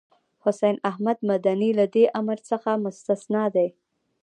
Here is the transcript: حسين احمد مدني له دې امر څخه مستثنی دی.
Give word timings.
حسين 0.43 0.75
احمد 0.89 1.17
مدني 1.29 1.69
له 1.79 1.85
دې 1.95 2.05
امر 2.19 2.37
څخه 2.49 2.71
مستثنی 2.83 3.45
دی. 3.55 3.67